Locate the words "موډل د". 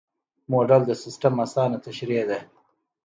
0.51-0.91